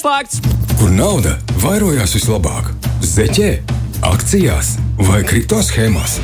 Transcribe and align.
slēgts. 0.00 0.40
Kur 0.80 0.92
nauda 0.94 1.36
vairojās 1.60 2.14
vislabāk? 2.16 2.70
Zeķē, 3.04 3.50
akcijās 4.08 4.76
vai 5.08 5.20
kripto 5.28 5.60
schēmās? 5.64 6.18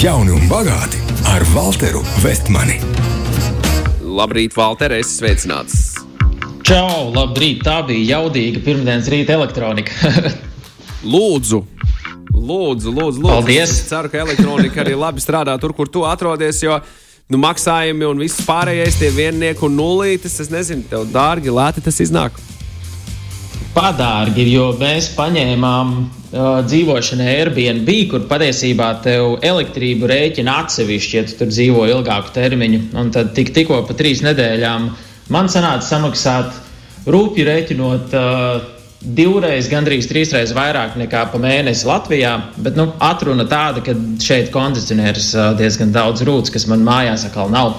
Jauni 0.00 0.32
un 0.34 0.48
bagāti 0.50 1.00
ar 1.30 1.44
Walteru 1.52 2.00
Vestmani. 2.24 2.80
Labrīt, 4.04 4.56
Valter, 4.56 4.94
es 4.96 5.12
sveicināts. 5.18 5.94
Čau, 6.64 7.12
labrīt! 7.12 7.60
Tā 7.66 7.82
bija 7.84 8.18
jaudīga 8.18 8.62
pirmdienas 8.64 9.08
rīta 9.12 9.36
elektronika. 9.36 10.12
lūdzu, 11.14 11.60
lūdzu, 12.32 12.88
lūdzu, 12.88 12.92
lūdzu. 12.96 13.24
Paldies. 13.26 13.72
Es 13.74 13.88
ceru, 13.90 14.08
ka 14.12 14.22
elektronika 14.24 14.80
arī 14.84 14.96
labi 14.96 15.20
strādā 15.20 15.58
tur, 15.60 15.74
kur 15.76 15.90
tu 15.92 16.06
atrodies. 16.08 16.62
Jo 16.64 16.80
nu, 17.32 17.40
maksājumi 17.40 18.08
un 18.08 18.20
viss 18.20 18.42
pārējais, 18.46 18.98
tie 19.00 19.12
viennieki 19.14 19.64
un 19.68 19.78
nulītes, 19.78 20.36
es 20.42 20.50
nezinu, 20.52 20.84
tev 20.90 21.06
dārgi, 21.12 21.52
lēti 21.54 21.84
tas 21.84 22.00
iznāk. 22.04 22.36
Padārgi, 23.74 24.44
jo 24.52 24.68
mēs 24.78 25.08
paņēmām 25.16 25.88
uh, 25.98 26.60
dzīvošanu 26.66 27.24
Airbnb, 27.26 27.88
kur 28.10 28.28
patiesībā 28.30 28.92
tev 29.02 29.40
elektrību 29.42 30.06
rēķina 30.10 30.60
atsevišķi, 30.62 31.16
ja 31.16 31.24
tu 31.26 31.40
tur 31.40 31.50
dzīvo 31.50 31.88
ilgāku 31.90 32.30
termiņu. 32.36 32.84
Un 33.00 33.10
tad 33.14 33.32
tik, 33.34 33.50
tikko 33.56 33.80
pa 33.88 33.96
trīs 33.98 34.22
nedēļām 34.22 34.86
man 35.34 35.50
sanāca 35.50 35.88
samaksāt 35.88 36.54
rūpīgi 37.10 37.48
rēķinot 37.50 38.14
uh, 38.14 38.73
divreiz, 39.04 39.68
gandrīz 39.70 40.08
trīsreiz 40.10 40.54
vairāk 40.56 40.98
nekā 40.98 41.26
pa 41.32 41.40
mēnesi 41.40 41.86
Latvijā. 41.88 42.34
Bet 42.64 42.78
nu, 42.78 42.88
atruna 43.04 43.46
tāda, 43.48 43.82
ka 43.84 43.96
šeit 44.22 44.52
kondicionieris 44.54 45.32
diezgan 45.58 45.92
daudz 45.94 46.24
rūtas, 46.26 46.52
kas 46.54 46.68
man 46.70 46.86
mājās 46.86 47.26
atkal 47.28 47.52
nav. 47.52 47.76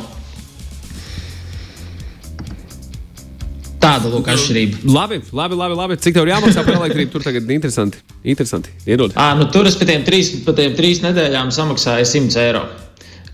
Tāda 3.85 4.09
lūk 4.09 4.29
atšķirība. 4.34 4.81
Labi, 4.89 5.20
labi, 5.35 5.57
labi, 5.59 5.77
labi. 5.77 5.98
Cik 6.01 6.15
tev 6.17 6.29
jāmaksā 6.29 6.63
par 6.65 6.79
elektrību? 6.79 7.11
Tur 7.13 7.26
tagad 7.27 7.51
interesanti. 7.53 8.01
Interesanti. 8.26 8.73
Iedod. 8.89 9.13
À, 9.13 9.35
nu, 9.37 9.45
tur 9.54 9.70
es 9.70 9.77
pēc 9.77 9.91
tiem 9.91 10.07
trīs, 10.07 10.34
pa 10.45 10.55
tiem 10.57 10.73
trīs 10.77 11.04
nedēļām 11.05 11.54
samaksāju 11.54 12.10
100 12.15 12.41
eiro, 12.48 12.65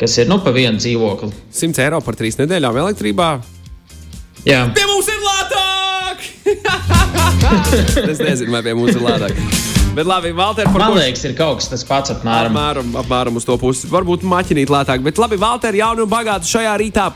kas 0.01 0.19
ir 0.19 0.27
nu, 0.31 0.41
pa 0.43 0.51
vienu 0.55 0.81
dzīvokli. 0.81 1.31
100 1.55 1.85
eiro 1.87 2.03
par 2.03 2.19
trīs 2.19 2.39
nedēļām 2.41 2.83
elektrībā. 2.83 3.33
Jā. 4.43 4.65
Pie 4.75 4.89
mums 4.91 5.07
ir 5.13 5.23
lētāk! 5.23 5.70
es 8.11 8.19
nezinu, 8.21 8.51
vai 8.53 8.61
pie 8.65 8.73
mums 8.77 8.95
ir 8.95 9.03
lētāk. 9.03 9.37
Bet 9.95 10.07
labi, 10.07 10.31
Valter, 10.35 10.69
Man 10.71 10.93
ko- 10.93 10.99
liekas, 10.99 11.23
ir 11.27 11.33
kaut 11.35 11.59
kas 11.59 11.67
tas 11.71 11.83
pats 11.87 12.13
apmēram. 12.13 12.55
Apmēram, 12.55 12.93
apmēram 13.03 13.39
uz 13.39 13.47
to 13.47 13.57
pusi. 13.59 13.89
Varbūt 13.91 14.23
maķinīt 14.27 14.71
lētāk. 14.71 15.03
Bet 15.03 15.19
labi, 15.19 15.39
Valter, 15.41 15.75
jauni 15.75 16.05
un 16.05 16.11
bagāti 16.11 16.47
šajā 16.47 16.77
rītā. 16.79 17.09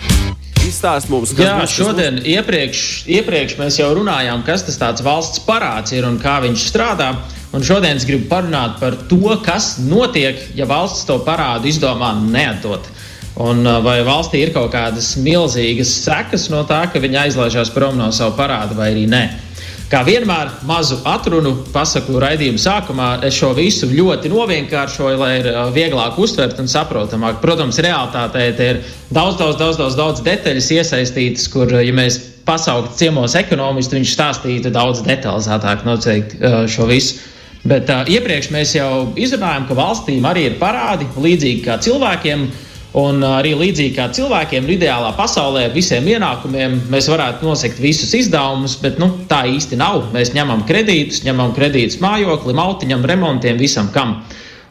Izstāst 0.66 1.12
mums, 1.14 1.30
kas 1.38 1.46
Jā, 1.46 1.54
būs 1.62 1.74
šodien 1.78 2.16
iepriekš, 2.26 2.80
iepriekš 3.20 3.54
mēs 3.60 3.78
jau 3.78 3.92
runājām, 4.00 4.42
kas 4.48 4.64
tas 4.66 4.80
tāds 4.82 5.04
valsts 5.06 5.44
parāds 5.46 5.94
ir 5.94 6.08
un 6.10 6.18
kā 6.22 6.40
viņš 6.42 6.64
strādā. 6.72 7.12
Un 7.56 7.64
šodien 7.64 7.96
es 7.96 8.04
gribu 8.10 8.26
parunāt 8.32 8.80
par 8.82 8.98
to, 9.08 9.22
kas 9.46 9.76
notiek, 9.80 10.42
ja 10.58 10.66
valsts 10.68 11.06
to 11.08 11.20
parādu 11.24 11.70
izdomā 11.70 12.12
neatdot. 12.18 12.90
Un 13.36 13.66
uh, 13.68 13.82
vai 13.84 14.00
valstī 14.08 14.46
ir 14.46 14.54
kaut 14.56 14.72
kādas 14.72 15.16
milzīgas 15.20 15.92
sekas 16.06 16.48
no 16.54 16.62
tā, 16.68 16.86
ka 16.92 17.02
viņi 17.04 17.20
aizlaižās 17.26 17.74
prom 17.76 17.98
no 18.00 18.08
savu 18.16 18.38
parādu, 18.38 18.78
vai 18.80 18.94
arī 18.94 19.04
nē. 19.12 19.26
Kā 19.92 20.00
vienmēr, 20.08 20.50
mazu 20.66 20.98
atrunu 21.06 21.52
pasaku 21.74 22.18
raidījuma 22.24 22.58
sākumā, 22.58 23.10
es 23.28 23.36
šo 23.38 23.52
visu 23.54 23.86
ļoti 23.92 24.32
novienkāršoju, 24.32 25.18
lai 25.20 25.34
ir 25.42 25.50
uh, 25.52 25.68
vieglāk 25.76 26.16
uztvert 26.18 26.62
un 26.64 26.72
saprotamāk. 26.72 27.42
Protams, 27.44 27.82
realitātē 27.84 28.48
ir 28.56 28.80
daudz, 29.12 29.36
daudz, 29.42 29.60
daudz, 29.60 29.78
daudz, 29.84 30.00
daudz 30.00 30.24
detaļas 30.26 30.72
iesaistītas, 30.80 31.52
kur, 31.52 31.68
uh, 31.76 31.84
ja 31.84 31.94
mēs 31.94 32.22
pasauktu 32.48 32.96
ciemos 33.02 33.36
ekonomistu, 33.36 34.00
viņš 34.00 34.16
stāstītu 34.16 34.72
daudz 34.74 35.04
detalizētāk 35.06 35.84
noteikti 35.84 36.40
uh, 36.40 36.62
šo 36.72 36.88
visu. 36.88 37.20
Bet 37.66 37.90
uh, 37.90 38.08
iepriekš 38.08 38.52
mēs 38.54 38.76
jau 38.78 39.10
izrunājām, 39.18 39.68
ka 39.68 39.78
valstīm 39.78 40.26
arī 40.30 40.48
ir 40.52 40.58
parādi, 40.62 41.10
līdzīgi 41.20 41.66
kā 41.66 41.78
cilvēkiem. 41.84 42.48
Un 42.96 43.20
arī 43.28 43.52
līdzīgi 43.60 43.92
kā 43.98 44.06
cilvēkiem, 44.16 44.70
ideālā 44.72 45.10
pasaulē 45.18 45.66
ar 45.68 45.74
visiem 45.76 46.06
ienākumiem 46.14 46.78
mēs 46.94 47.10
varētu 47.12 47.44
nosegt 47.44 47.82
visus 47.84 48.14
izdevumus, 48.16 48.78
bet 48.80 49.02
nu, 49.04 49.10
tā 49.28 49.42
īsti 49.52 49.76
nav. 49.82 50.14
Mēs 50.16 50.32
ņemam 50.38 50.64
kredītus, 50.70 51.26
ņemam 51.28 51.52
kredītus 51.58 52.00
mājoklim, 52.04 52.62
autiņam, 52.64 53.04
remontiem, 53.12 53.60
visam 53.60 53.92
kam. 53.92 54.22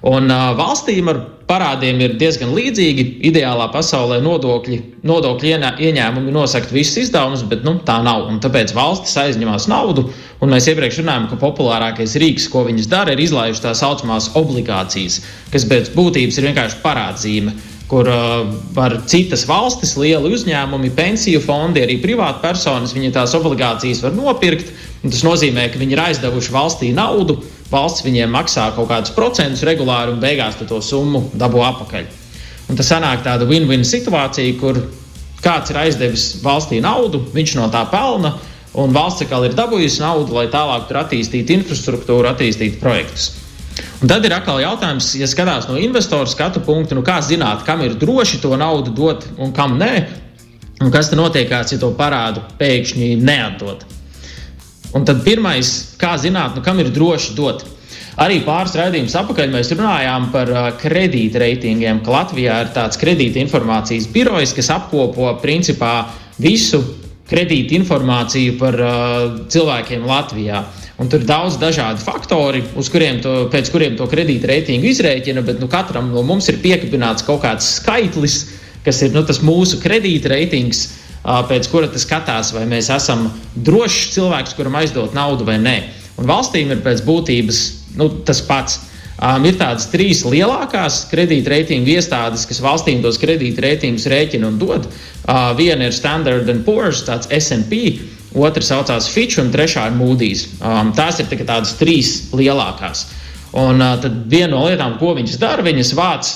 Un 0.04 0.32
uh, 0.32 0.52
valstīm 0.56 1.10
ar 1.12 1.20
parādiem 1.48 2.00
ir 2.00 2.14
diezgan 2.20 2.54
līdzīgi. 2.56 3.04
Ideālā 3.28 3.66
pasaulē 3.72 4.18
nodokļi, 4.24 4.80
nodokļi 5.04 5.52
ienā, 5.58 5.74
ieņēmumi 5.84 6.32
nosakt 6.32 6.72
visus 6.72 7.02
izdevumus, 7.04 7.44
bet 7.48 7.64
nu, 7.68 7.76
tā 7.84 7.98
nav. 8.04 8.24
Un 8.32 8.40
tāpēc 8.44 8.72
valstis 8.76 9.16
aizņemās 9.20 9.68
naudu. 9.72 10.06
Un 10.40 10.52
mēs 10.52 10.70
iepriekš 10.72 11.02
runājām, 11.02 11.28
ka 11.28 11.40
populārākais 11.44 12.16
rīks, 12.20 12.48
ko 12.52 12.64
viņas 12.68 12.88
dara, 12.92 13.12
ir 13.12 13.24
izlaižot 13.24 13.68
tā 13.68 13.76
saucamās 13.76 14.32
obligācijas, 14.40 15.20
kas 15.52 15.68
pēc 15.68 15.92
būtības 15.96 16.40
ir 16.40 16.52
vienkārši 16.52 16.84
parādzīme 16.84 17.56
kur 17.94 18.08
uh, 18.10 18.48
var 18.74 18.96
citas 19.06 19.44
valstis, 19.46 19.92
lieli 19.94 20.32
uzņēmumi, 20.34 20.88
pensiju 20.96 21.38
fondi, 21.44 21.84
arī 21.84 22.00
privātpersonas, 22.02 22.90
viņi 22.96 23.12
tās 23.14 23.36
obligācijas 23.38 24.00
var 24.02 24.16
nopirkt. 24.16 24.72
Tas 25.04 25.22
nozīmē, 25.22 25.68
ka 25.70 25.78
viņi 25.78 25.94
ir 25.94 26.02
aizdevuši 26.02 26.50
valstī 26.50 26.88
naudu, 26.96 27.36
valsts 27.70 28.02
viņiem 28.02 28.34
maksā 28.34 28.64
kaut 28.74 28.88
kādus 28.90 29.14
procentus 29.14 29.62
regulāri 29.68 30.10
un 30.10 30.18
beigās 30.18 30.58
to 30.58 30.80
summu 30.82 31.28
dabū 31.38 31.62
atpakaļ. 31.68 32.10
Un 32.72 32.80
tas 32.80 32.90
sanāk 32.90 33.22
tāda 33.22 33.46
win-win 33.46 33.86
situācija, 33.86 34.58
kur 34.58 34.80
kāds 35.44 35.70
ir 35.70 35.78
aizdevis 35.84 36.26
valstī 36.42 36.80
naudu, 36.82 37.22
viņš 37.36 37.54
no 37.60 37.68
tā 37.70 37.84
pelna, 37.92 38.34
un 38.74 38.96
valsts 38.96 39.22
atkal 39.22 39.46
ir 39.46 39.54
dabūjusi 39.54 40.02
naudu, 40.02 40.34
lai 40.34 40.48
tālāk 40.50 40.88
tur 40.88 41.04
attīstītu 41.04 41.60
infrastruktūru, 41.60 42.26
attīstītu 42.32 42.82
projektus. 42.82 43.30
Un 44.02 44.10
tad 44.10 44.24
ir 44.26 44.34
atkal 44.36 44.60
jautājums, 44.62 45.14
ja 45.18 45.26
skatās 45.30 45.66
no 45.70 45.78
investoru 45.80 46.30
skatu 46.30 46.62
punkta, 46.64 46.94
nu 46.94 47.02
kā 47.06 47.18
zināt, 47.24 47.64
kam 47.66 47.82
ir 47.82 47.96
droši 47.98 48.40
to 48.42 48.54
naudu 48.60 48.92
dot 48.94 49.26
un 49.38 49.54
kam 49.56 49.78
nē, 49.80 49.92
un 50.84 50.92
kas 50.94 51.10
tad 51.10 51.18
notiekās, 51.18 51.72
ja 51.74 51.80
to 51.82 51.90
parādu 51.98 52.44
pēkšņi 52.60 53.14
neatdod. 53.22 53.86
Un 54.94 55.06
tad 55.08 55.24
pirmais, 55.26 55.70
kā 55.98 56.14
zināt, 56.22 56.54
nu 56.54 56.62
kam 56.62 56.78
ir 56.82 56.92
droši 56.94 57.34
dot. 57.34 57.64
Arī 58.22 58.44
pāris 58.46 58.76
raidījumus 58.78 59.16
apakaļ 59.18 59.48
mēs 59.50 59.72
runājām 59.74 60.28
par 60.30 60.52
kredītreitingiem, 60.78 61.98
ka 62.04 62.12
Latvijā 62.14 62.60
ir 62.62 62.70
tāds 62.76 63.00
kredīta 63.00 63.40
informācijas 63.42 64.06
birojs, 64.14 64.52
kas 64.54 64.70
apkopo 64.70 65.32
principā 65.42 65.96
visu 66.38 66.84
kredīta 67.28 67.76
informāciju 67.78 68.56
par 68.60 68.76
uh, 68.80 69.36
cilvēkiem 69.50 70.04
Latvijā. 70.08 70.64
Un 71.00 71.08
tur 71.10 71.24
ir 71.24 71.28
daudz 71.28 71.56
dažādu 71.58 72.02
faktoru, 72.04 72.60
kuriem 72.92 73.18
to, 73.24 73.32
pēc 73.50 73.70
kuriem 73.74 73.96
to 73.98 74.06
kredīta 74.10 74.50
reitingu 74.52 74.86
izrēķina, 74.92 75.42
bet 75.46 75.58
nu, 75.62 75.68
katram 75.70 76.12
no 76.14 76.22
mums 76.26 76.48
ir 76.52 76.60
piekabināts 76.62 77.26
kaut 77.26 77.42
kāds 77.42 77.72
skaitlis, 77.80 78.36
kas 78.86 79.00
ir 79.02 79.14
nu, 79.16 79.24
mūsu 79.48 79.80
kredīta 79.82 80.30
reitings, 80.34 80.86
uh, 81.24 81.40
pēc 81.48 81.68
kura 81.72 81.90
tas 81.90 82.06
skatās, 82.06 82.52
vai 82.54 82.66
mēs 82.70 82.92
esam 82.94 83.26
drošs 83.56 84.12
cilvēks, 84.14 84.54
kuram 84.58 84.78
aizdot 84.82 85.16
naudu 85.16 85.48
vai 85.48 85.58
nē. 85.62 85.78
Un 86.20 86.28
valstīm 86.30 86.70
ir 86.70 86.84
pēc 86.84 87.02
būtības 87.06 87.64
nu, 87.98 88.10
tas 88.26 88.42
pats. 88.44 88.82
Um, 89.24 89.44
ir 89.48 89.56
tādas 89.56 89.86
trīs 89.88 90.20
lielākās 90.28 91.06
kredītreitingu 91.08 91.94
iestādes, 91.94 92.44
kas 92.44 92.60
valstīm 92.60 93.00
tos 93.00 93.16
kredītreitingus 93.22 94.04
rēķina 94.12 94.50
un 94.50 94.58
dod. 94.60 94.84
Uh, 95.24 95.54
viena 95.56 95.88
ir 95.88 95.96
Standard 95.96 96.50
Poor's, 96.66 97.00
tāds 97.06 97.30
SP, 97.32 98.02
otra 98.36 98.60
saucās 98.66 99.08
Fitch 99.08 99.40
un 99.40 99.48
trešā 99.54 99.86
ir 99.88 99.96
Moody's. 99.96 100.44
Um, 100.60 100.92
tās 100.96 101.22
ir 101.22 101.30
tā 101.30 101.38
tādas 101.40 101.72
trīs 101.80 102.34
lielākās. 102.36 103.06
Un 103.56 103.80
uh, 103.80 103.94
tad 104.02 104.26
viena 104.28 104.52
no 104.58 104.66
lietām, 104.66 104.98
ko 105.00 105.14
viņas 105.16 105.40
dara, 105.40 105.64
viņas 105.64 105.94
vāc 105.96 106.32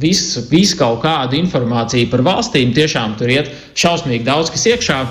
visu, 0.00 0.46
visu 0.48 0.78
kaut 0.80 1.02
kādu 1.04 1.36
informāciju 1.42 2.08
par 2.08 2.24
valstīm. 2.24 2.72
Tiešām 2.72 3.18
tur 3.20 3.34
iet 3.36 3.52
šausmīgi 3.76 4.24
daudz 4.24 4.54
kas 4.54 4.64
iekšā. 4.70 5.02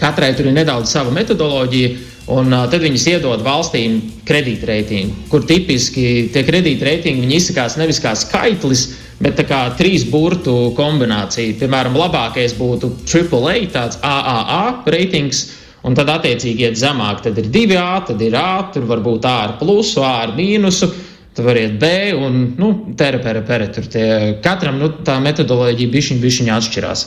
Katrai 0.00 0.32
tur 0.36 0.48
ir 0.48 0.56
nedaudz 0.56 0.92
sava 0.94 1.12
metodoloģija. 1.14 2.08
Un 2.32 2.54
uh, 2.54 2.68
tad 2.70 2.84
viņas 2.84 3.04
iedod 3.10 3.40
valstīm 3.42 3.96
kredītreitingu, 4.28 5.24
kur 5.32 5.42
tipiski 5.42 6.28
tie 6.30 6.44
kredītreitingi 6.46 7.26
izsakās 7.34 7.74
nevis 7.80 7.98
kā 8.02 8.12
skaitlis, 8.14 8.84
bet 9.22 9.40
kā 9.48 9.64
trīs 9.78 10.04
burtu 10.06 10.70
kombinācija. 10.78 11.56
Piemēram, 11.58 11.98
labākais 11.98 12.54
būtu 12.58 12.92
AAA, 13.02 13.56
tāds 13.74 13.98
AAA 14.06 14.62
reitings. 14.94 15.48
Un 15.82 15.96
tad, 15.98 16.12
attiecīgi, 16.12 16.68
iet 16.68 16.78
zemāk. 16.78 17.24
Tad 17.24 17.40
ir 17.42 17.48
divi 17.50 17.74
A, 17.74 18.04
tad 18.06 18.20
ir 18.22 18.36
A, 18.38 18.68
tur 18.70 18.86
var 18.86 19.02
būt 19.02 19.26
A 19.26 19.32
ar 19.48 19.56
plusu, 19.58 20.04
A 20.06 20.20
ar 20.28 20.36
mīnusu. 20.36 20.86
Tad 21.34 21.42
var 21.48 21.58
iet 21.58 21.74
B, 21.82 21.90
un 22.14 22.52
nu, 22.54 22.68
tere, 22.94 23.18
pere, 23.18 23.42
pere. 23.42 23.66
Tur 23.74 23.88
tie, 23.90 24.06
katram 24.44 24.78
nu, 24.78 24.92
tā 25.02 25.18
metodoloģija 25.24 25.90
bišķiņa, 25.90 26.22
bišķiņa 26.22 26.54
atšķirās. 26.60 27.04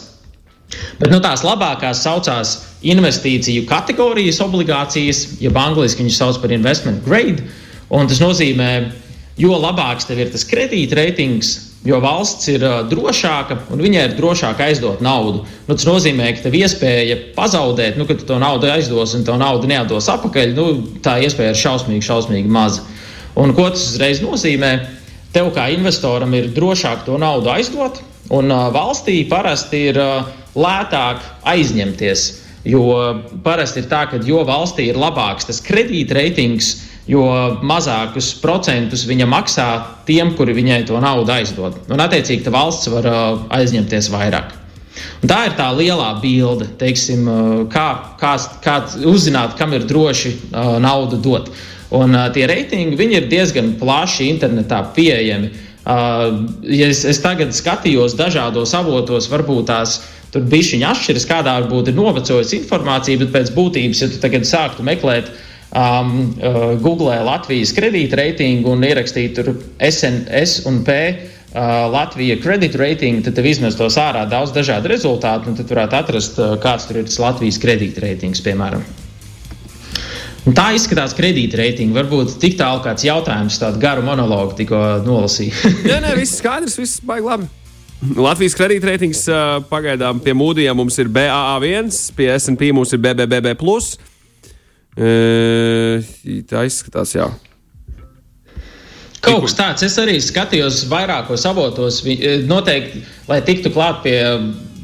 Bet 1.00 1.12
nu, 1.12 1.20
tās 1.24 1.44
labākās 1.46 2.04
saucās 2.06 2.56
investīciju 2.86 3.66
kategorijas 3.70 4.42
obligācijas, 4.46 5.26
jeb 5.42 5.58
angļuiski 5.60 6.04
viņas 6.04 6.20
sauc 6.22 6.42
par 6.44 6.54
investment 6.56 7.04
grade. 7.06 7.46
Tas 7.90 8.22
nozīmē, 8.22 8.72
jo 9.40 9.56
labāks 9.60 10.08
tev 10.10 10.22
ir 10.24 10.32
tas 10.34 10.46
kredītreitings, 10.48 11.54
jo 11.86 12.00
valsts 12.02 12.50
ir 12.50 12.64
drošāka 12.90 13.60
un 13.74 13.84
viņai 13.86 14.06
ir 14.08 14.16
drošāk 14.18 14.62
aizdot 14.66 15.04
naudu. 15.06 15.44
Nu, 15.68 15.76
tas 15.76 15.86
nozīmē, 15.88 16.32
ka 16.34 16.48
tev 16.48 16.58
iespēja 16.58 17.18
pazaudēt, 17.38 18.00
nu, 18.00 18.08
kad 18.10 18.22
tu 18.22 18.28
to 18.30 18.40
naudu 18.42 18.72
aizdos 18.74 19.14
un 19.18 19.26
to 19.28 19.38
naudu 19.38 19.70
neatdos 19.70 20.10
atpakaļ, 20.16 20.56
nu, 20.58 20.68
tā 21.06 21.20
iespēja 21.26 21.54
ir 21.54 21.62
šausmīgi, 21.62 22.06
šausmīgi 22.08 22.52
maza. 22.52 22.86
Un 23.38 23.54
ko 23.56 23.68
tas 23.70 23.84
uzreiz 23.92 24.24
nozīmē? 24.24 24.72
Tev 25.36 25.52
kā 25.52 25.68
investoram 25.76 26.32
ir 26.38 26.48
drošāk 26.56 27.04
to 27.06 27.20
naudu 27.20 27.52
aizdot, 27.52 28.00
un 28.34 28.50
uh, 28.50 28.70
valstī 28.74 29.20
parasti 29.30 29.82
ir 29.92 30.00
uh, 30.00 30.30
lētāk 30.56 31.24
aizņemties. 31.48 32.26
Jo 32.66 32.82
parasti 33.46 33.84
ir 33.84 33.90
tā, 33.92 34.08
ka 34.10 34.18
jo 34.26 34.42
valstī 34.48 34.88
ir 34.90 34.98
labāks 34.98 35.46
tas 35.46 35.62
kredītreitings, 35.62 36.72
jo 37.06 37.26
mazākus 37.62 38.32
procentus 38.42 39.06
viņa 39.06 39.28
maksā 39.30 39.68
tiem, 40.08 40.34
kuri 40.38 40.56
viņai 40.58 40.82
to 40.90 41.00
naudu 41.02 41.36
aizdod. 41.36 41.78
Un, 41.92 42.02
attiecīgi, 42.02 42.50
valsts 42.54 42.90
var 42.90 43.10
uh, 43.10 43.44
aizņemties 43.54 44.10
vairāk. 44.14 44.56
Un 45.22 45.30
tā 45.30 45.44
ir 45.50 45.56
tā 45.60 45.68
lielā 45.76 46.10
bilde, 46.24 46.72
teiksim, 46.80 47.30
uh, 47.30 47.54
kā, 47.70 47.88
kā, 48.18 48.34
kā 48.64 48.80
uzzināt, 49.06 49.54
kam 49.60 49.76
ir 49.78 49.86
droši 49.86 50.34
uh, 50.34 50.76
naudu 50.82 51.22
dot. 51.22 51.54
Un 51.94 52.18
uh, 52.18 52.28
tie 52.34 52.48
reitingi 52.50 53.10
ir 53.14 53.30
diezgan 53.30 53.76
plaši 53.78 54.32
internetā 54.32 54.82
pieejami. 54.96 55.54
Uh, 55.86 56.48
ja 56.66 56.90
es, 56.90 57.04
es 57.06 57.22
tagad 57.22 57.54
skatījos 57.54 58.18
dažādos 58.18 58.74
avotos, 58.74 59.30
varbūt 59.30 59.68
tās 59.70 60.00
tur 60.36 60.46
bija 60.52 60.70
šī 60.70 60.82
atšķiras, 60.92 61.28
kādā 61.30 61.56
varbūt 61.62 61.92
ir 61.92 61.96
novecojusi 61.98 62.60
informācija, 62.60 63.22
bet 63.24 63.32
pēc 63.34 63.54
būtības, 63.56 64.02
ja 64.04 64.12
tu 64.12 64.20
tagad 64.24 64.48
sāktu 64.48 64.84
meklēt 64.86 65.32
um, 65.32 66.34
uh, 66.36 66.76
Google 66.84 67.16
Latvijas 67.24 67.72
kredītreitingu 67.78 68.76
un 68.76 68.84
ierakstītu 68.84 69.40
tur 69.40 69.56
SNS 69.80 70.66
un 70.70 70.84
P. 70.88 71.00
Uh, 71.56 71.88
Latvija 71.88 72.36
kredīt 72.44 72.76
reitingu, 72.76 73.24
tad 73.24 73.38
tev 73.38 73.48
izmestos 73.48 73.96
ārā 74.02 74.26
daudz 74.28 74.52
dažādu 74.56 74.92
rezultātu, 74.92 75.48
un 75.48 75.56
tad 75.56 75.72
varētu 75.72 76.00
atrast, 76.02 76.40
uh, 76.44 76.58
kāds 76.60 76.90
tur 76.90 77.00
ir 77.00 77.08
tas 77.08 77.22
Latvijas 77.24 77.62
kredīt 77.64 78.00
reitings, 78.04 78.44
piemēram. 78.44 78.84
Un 80.46 80.54
tā 80.54 80.68
izskatās 80.78 81.16
kredītreitinga. 81.18 82.04
Varbūt 82.04 82.36
tik 82.44 82.60
tālu 82.60 82.84
kāds 82.86 83.08
jautājums, 83.08 83.58
tādu 83.58 83.80
garu 83.82 84.04
monologu 84.06 84.54
tikko 84.60 84.82
nolasīju. 85.08 85.72
nē, 85.90 86.02
nē, 86.04 86.18
viss 86.20 86.38
skaidrs, 86.44 86.78
viss 86.78 87.02
baigi 87.02 87.26
labi. 87.26 87.50
Latvijas 88.04 88.56
kredītreitings 88.58 89.24
pagaidām 89.72 90.20
pie 90.24 90.36
mūdījiem 90.38 90.78
mums 90.78 90.98
ir 91.02 91.10
BAA1, 91.10 91.90
pie 92.18 92.30
SP 92.36 92.72
mums 92.76 92.92
ir 92.94 93.02
BBB. 93.02 93.56
Tā 96.46 96.66
izskatās, 96.68 97.16
jā. 97.16 97.30
Kaut 99.26 99.42
kas 99.48 99.56
tāds, 99.58 99.86
es 99.88 99.96
arī 99.98 100.20
skatījos 100.22 100.84
vairākos 100.92 101.48
avotos, 101.50 102.04
noteikti, 102.46 103.02
lai 103.30 103.40
tiktu 103.46 103.72
klāt 103.74 104.04
pie 104.04 104.20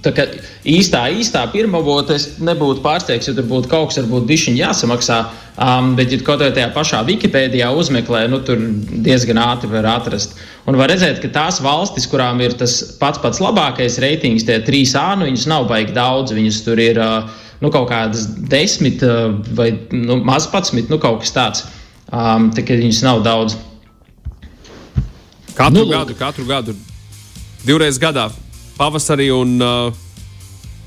tā 0.01 0.25
īstā, 0.67 1.03
īstā 1.13 1.43
pirmā 1.53 1.81
avota, 1.81 2.15
es 2.17 2.39
nebūtu 2.41 2.81
pārsteigts, 2.83 3.29
ja 3.29 3.35
tur 3.37 3.45
būtu 3.49 3.69
kaut 3.71 3.91
kas, 3.91 4.01
varbūt 4.01 4.27
dišiņi 4.29 4.61
jāsamaksā. 4.61 5.19
Um, 5.61 5.91
bet, 5.97 6.09
ja 6.09 6.17
kaut 6.21 6.39
kādā 6.39 6.49
tajā 6.55 6.69
pašā 6.73 7.01
Wikipēdijā 7.05 7.67
uzmeklē, 7.77 8.23
nu, 8.31 8.39
tur 8.45 8.61
diezgan 9.05 9.37
ātri 9.43 9.69
var 9.69 9.85
atrast. 9.91 10.37
Un 10.69 10.77
var 10.79 10.89
redzēt, 10.89 11.19
ka 11.21 11.29
tās 11.35 11.59
valstis, 11.61 12.07
kurām 12.09 12.41
ir 12.41 12.55
tas 12.57 12.79
pats 13.01 13.21
pats 13.21 13.41
labākais 13.43 13.99
reitings, 14.01 14.45
tie 14.47 14.57
trīs 14.65 14.95
A, 14.97 15.11
nu, 15.19 15.27
viņas 15.29 15.47
nav 15.51 15.67
baigi 15.69 15.93
daudz. 15.97 16.33
Viņas 16.33 16.61
tur 16.65 16.81
ir 16.81 16.97
uh, 17.01 17.27
nu, 17.61 17.69
kaut 17.73 17.89
kādas 17.91 18.25
desmit 18.49 19.03
uh, 19.05 19.35
vai 19.57 19.73
nu, 19.93 20.21
maz 20.25 20.47
patsmit, 20.49 20.89
nu, 20.89 21.01
kaut 21.01 21.21
kas 21.25 21.35
tāds. 21.35 21.65
Um, 22.11 22.49
tā 22.55 22.65
kā 22.65 22.79
viņas 22.79 23.03
nav 23.05 23.21
daudz. 23.27 23.59
Katru 25.51 25.83
nu, 25.83 25.89
gadu, 25.91 26.15
katru 26.17 26.47
gadu, 26.47 26.77
divreiz 27.67 27.99
gadā 28.01 28.31
pavasarī 28.81 29.29
un 29.35 29.55
uh, 29.61 29.93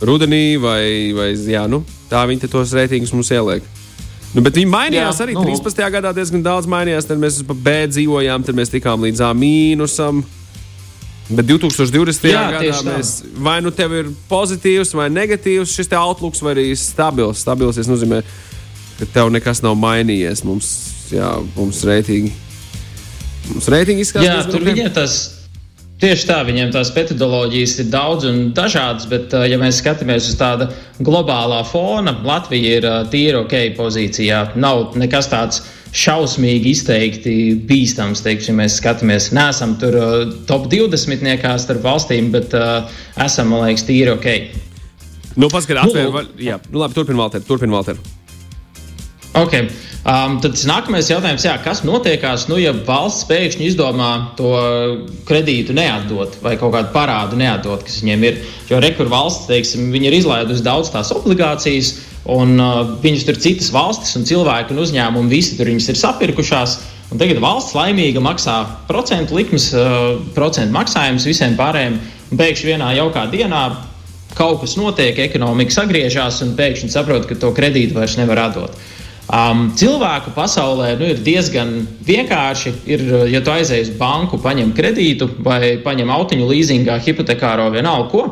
rudenī, 0.03 0.59
vai, 0.59 1.15
vai 1.15 1.31
jā, 1.33 1.65
nu, 1.71 1.85
tā 2.11 2.25
viņi 2.27 2.51
tos 2.51 2.75
reitingus 2.75 3.15
mums 3.15 3.31
ieliek. 3.35 3.67
Nu, 4.35 4.43
bet 4.43 4.57
viņi 4.59 4.67
mainījās 4.67 5.21
jā, 5.21 5.29
arī 5.29 5.37
nu. 5.37 5.45
13. 5.47 5.83
gadā 5.95 6.11
diezgan 6.15 6.43
daudz 6.43 6.67
mainījās. 6.71 7.07
Tad 7.07 7.21
mēs 7.23 7.39
pa 7.47 7.55
B 7.55 7.75
dzīvojām, 7.87 8.43
tad 8.43 8.59
mēs 8.59 8.73
tikām 8.73 9.07
līdz 9.07 9.23
A 9.23 9.29
mīnusam. 9.39 10.25
Bet 11.31 11.47
2020. 11.49 12.27
Jā, 12.33 12.43
gadā 12.57 12.81
mēs 12.89 13.13
vai 13.47 13.61
nu 13.65 13.71
tev 13.73 13.95
ir 13.97 14.11
pozitīvs 14.29 14.91
vai 14.99 15.07
negatīvs 15.13 15.77
šis 15.79 15.93
outlooks, 16.01 16.43
vai 16.45 16.57
arī 16.57 16.67
stabils. 16.77 17.45
Stabils 17.47 17.79
nozīmē, 17.89 18.25
ka 18.99 19.09
tev 19.15 19.31
nekas 19.33 19.63
nav 19.65 19.79
mainījies. 19.79 20.43
Mums, 20.45 20.75
jā, 21.15 21.31
mums 21.55 21.85
reitingi. 21.87 22.35
Mums 23.53 23.71
reitingi 23.71 24.03
izskatās. 24.03 24.29
Jā, 24.43 24.51
tur 24.51 24.67
viņiem 24.67 24.91
tas 24.99 25.44
Tieši 26.03 26.27
tā, 26.27 26.41
viņiem 26.43 26.73
tās 26.75 26.91
metodoloģijas 26.91 27.77
ir 27.85 27.87
daudz 27.93 28.27
un 28.27 28.41
dažādas, 28.57 29.07
bet, 29.09 29.33
ja 29.47 29.59
mēs 29.61 29.79
skatāmies 29.79 30.27
uz 30.27 30.35
tāda 30.41 30.67
globālā 30.99 31.61
fona, 31.69 32.17
Latvija 32.27 32.81
ir 32.81 32.87
tīra 33.13 33.45
ok 33.45 33.55
pozīcijā. 33.79 34.41
Nav 34.59 34.97
nekas 34.99 35.31
tāds 35.31 35.63
šausmīgi 35.95 36.73
izteikti 36.75 37.37
bīstams, 37.69 38.25
teiksim, 38.27 38.59
mēs 38.59 38.81
skatāmies. 38.81 39.31
Nesam 39.37 39.77
tur 39.79 39.95
top 40.51 40.67
20 40.73 41.23
niekā 41.23 41.55
starp 41.63 41.87
valstīm, 41.87 42.33
bet 42.35 42.57
uh, 42.59 42.91
esam, 43.23 43.55
man 43.55 43.69
liekas, 43.69 43.87
tīri 43.87 44.11
ok. 44.17 44.29
Nu, 45.39 45.47
paskatās, 45.51 45.95
atvēr, 45.95 46.11
nu, 46.11 46.43
jā, 46.43 46.59
nu, 46.71 46.83
labi, 46.83 46.99
turpin, 46.99 47.19
Valter, 47.19 47.47
turpin, 47.47 47.71
Valter. 47.75 48.03
Okay. 49.35 49.67
Um, 50.05 50.37
tad 50.45 50.59
nākamais 50.69 51.09
jautājums, 51.09 51.47
jā, 51.47 51.55
kas 51.65 51.81
notiekās, 51.83 52.45
nu, 52.51 52.59
ja 52.61 52.75
valsts 52.87 53.25
pēkšņi 53.27 53.71
izdomā 53.71 54.11
to 54.39 54.53
kredītu 55.25 55.75
neatdot 55.75 56.37
vai 56.45 56.59
kaut 56.61 56.75
kādu 56.75 56.93
parādu 56.93 57.39
neatdot, 57.41 57.87
kas 57.87 58.03
viņiem 58.03 58.27
ir. 58.29 58.43
Jo 58.69 58.83
rekur 58.85 59.09
valsts, 59.11 59.49
teiksim, 59.49 59.89
viņi 59.95 60.11
ir 60.11 60.19
izlaidusi 60.21 60.67
daudz 60.67 60.93
tās 60.93 61.11
obligācijas, 61.17 61.95
un 62.31 62.55
uh, 62.61 62.83
viņas 63.01 63.25
tur 63.31 63.41
citas 63.41 63.73
valstis 63.75 64.13
un 64.21 64.29
cilvēki 64.29 64.77
un 64.77 64.85
uzņēmumi 64.85 65.33
visi 65.33 65.57
tur 65.59 65.73
viņas 65.73 65.91
ir 65.95 66.01
sapirkušās. 66.03 66.77
Un 67.11 67.21
tagad 67.21 67.41
valsts 67.41 67.75
laimīga 67.77 68.21
maksā 68.23 68.61
procentu 68.87 69.41
likmes, 69.41 69.71
uh, 69.73 70.21
procentu 70.37 70.77
maksājumus 70.77 71.27
visiem 71.27 71.57
pārējiem, 71.59 71.99
pēkšņi 72.37 72.75
vienā 72.75 72.93
jaukā 73.01 73.27
dienā 73.33 73.65
kaut 74.37 74.61
kas 74.63 74.77
notiek, 74.77 75.17
ekonomika 75.31 75.75
sagriežās, 75.81 76.43
un 76.45 76.55
pēkšņi 76.59 76.93
saprot, 76.93 77.25
ka 77.31 77.39
to 77.41 77.55
kredītu 77.57 77.97
vairs 77.97 78.19
nevar 78.21 78.51
atdot. 78.51 78.85
Um, 79.25 79.71
cilvēku 79.73 80.35
pasaulē 80.37 80.91
nu, 81.01 81.07
ir 81.09 81.21
diezgan 81.25 81.79
vienkārši. 82.05 82.73
Ir, 82.93 83.05
ja 83.33 83.41
tu 83.41 83.55
aizej 83.55 83.87
uz 83.87 83.93
banku, 83.97 84.37
paņem 84.43 84.75
kredītu 84.77 85.31
vai 85.47 85.79
paņem 85.85 86.13
autiņu 86.13 86.49
līzingā, 86.51 86.99
hipotekāro 87.07 87.71
vienalga 87.73 88.11
ko. 88.13 88.25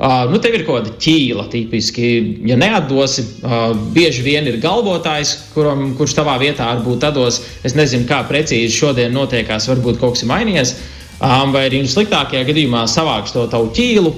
Uh, 0.00 0.24
nu, 0.32 0.38
tev 0.40 0.56
ir 0.56 0.64
kaut 0.64 0.78
kāda 0.78 0.94
ķīla, 0.96 1.44
tipiski. 1.52 2.06
Ja 2.48 2.56
neatdosi, 2.56 3.26
uh, 3.44 3.74
bieži 3.92 4.24
vien 4.24 4.48
ir 4.48 4.56
galvotājs, 4.62 5.34
kuram, 5.52 5.90
kurš 5.98 6.16
tavā 6.22 6.38
vietā 6.40 6.70
varbūt 6.70 7.04
atdos. 7.10 7.42
Es 7.60 7.76
nezinu, 7.76 8.08
kā 8.08 8.22
precīzi 8.30 8.72
šodien 8.72 9.12
notiekās, 9.12 9.68
varbūt 9.68 10.00
kaut 10.00 10.16
kas 10.16 10.24
ir 10.24 10.32
mainījies. 10.32 10.74
Um, 11.20 11.52
vai 11.52 11.66
arī 11.68 11.82
nu, 11.84 11.92
sliktākajā 11.92 12.48
gadījumā 12.48 12.86
savāks 12.88 13.36
to 13.36 13.44
tavu 13.52 13.68
ķīlu, 13.76 14.16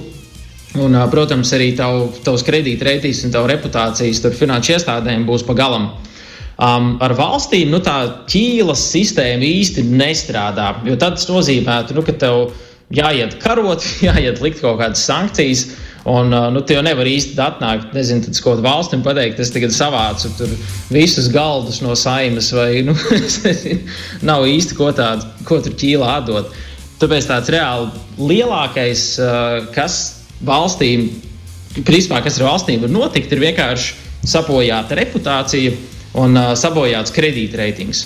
Un, 0.73 0.95
protams, 1.11 1.51
arī 1.53 1.67
tav, 1.77 2.15
tavs 2.25 2.41
kredītreitīs 2.47 3.19
un 3.27 3.33
tava 3.35 3.51
reputācijas 3.51 4.23
finanšu 4.39 4.73
iestādēm 4.73 5.27
būs 5.27 5.43
pa 5.45 5.53
galam. 5.53 5.91
Um, 6.63 6.93
ar 7.03 7.11
valstīm 7.17 7.73
nu, 7.73 7.81
tā 7.83 8.23
ķīlas 8.29 8.85
sistēma 8.93 9.43
īsti 9.43 9.83
nestrādā. 9.89 10.69
Jo 10.87 10.95
tas 11.01 11.25
nozīmētu, 11.27 11.95
nu, 11.97 12.03
ka 12.07 12.13
tev 12.15 12.53
jāiet 12.93 13.35
karot, 13.41 13.83
jāiet 14.07 14.39
likt 14.43 14.61
kaut 14.63 14.79
kādas 14.79 15.03
sankcijas. 15.03 15.65
Un 16.07 16.31
nu, 16.31 16.59
tu 16.67 16.75
jau 16.75 16.81
nevari 16.83 17.13
īsti 17.15 17.37
atnākt, 17.39 17.93
nezinu, 17.95 18.25
tad 18.25 18.35
kaut 18.35 18.57
kādu 18.57 18.65
valsti 18.65 18.97
un 18.97 19.03
pateikt, 19.05 19.39
es 19.39 19.53
tagad 19.55 19.71
savācu 19.71 20.49
visus 20.91 21.29
galdus 21.31 21.79
no 21.83 21.95
saimas, 21.95 22.49
vai 22.51 22.81
nu, 22.87 22.95
nezinu, 23.11 23.79
nav 24.27 24.43
īsti 24.51 24.75
ko 24.75 24.91
tādu, 24.95 25.29
ko 25.47 25.61
tur 25.63 25.75
ķīlā 25.79 26.17
atdot. 26.19 26.51
Tāpēc 26.99 27.27
tāds 27.27 27.51
reāli 27.51 27.87
lielākais, 28.19 29.05
kas 29.75 29.97
valstīm, 30.43 31.07
principā, 31.87 32.19
kas 32.23 32.39
ar 32.39 32.51
valstīm 32.51 32.83
var 32.83 32.91
notikt, 32.91 33.31
ir 33.31 33.47
vienkārši 33.47 34.27
sabojāta 34.27 34.99
reputācija 34.99 35.73
un 36.19 36.37
uh, 36.37 36.53
sabojāts 36.57 37.13
kredītreitings. 37.13 38.05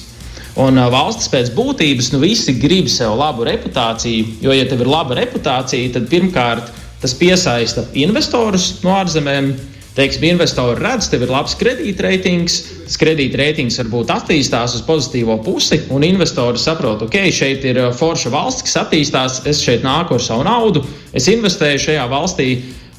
Un 0.58 0.80
uh, 0.80 0.90
valsts 0.94 1.30
pēc 1.32 1.52
būtības 1.56 2.12
nu, 2.14 2.22
visi 2.24 2.56
grib 2.58 2.90
sev 2.92 3.18
labu 3.20 3.46
reputāciju, 3.48 4.38
jo, 4.42 4.54
ja 4.56 4.68
tev 4.70 4.84
ir 4.84 4.92
laba 4.92 5.18
reputācija, 5.20 5.94
tad 5.96 6.08
pirmkārt 6.12 6.72
tas 7.02 7.14
piesaista 7.18 7.86
investorus 7.98 8.78
no 8.86 8.96
ārzemēm. 8.98 9.52
Teiksim, 9.98 10.28
investori 10.28 10.78
redz, 10.78 11.08
tev 11.10 11.24
ir 11.26 11.32
labs 11.34 11.56
kredītreitings, 11.58 12.58
tas 12.84 13.00
kredītreitings 13.02 13.80
varbūt 13.82 14.12
attīstās 14.14 14.76
uz 14.78 14.84
pozitīvo 14.86 15.40
pusi, 15.42 15.80
un 15.90 16.06
investori 16.06 16.62
saprot, 16.62 17.02
ok, 17.08 17.18
šeit 17.34 17.66
ir 17.66 17.80
forša 17.98 18.30
valsts, 18.30 18.68
kas 18.68 18.78
attīstās, 18.84 19.40
es 19.50 19.64
šeit 19.66 19.82
nāku 19.82 20.20
ar 20.20 20.22
savu 20.22 20.46
naudu, 20.46 20.84
es 21.18 21.26
investēju 21.34 21.82
šajā 21.88 22.06
valstī, 22.14 22.48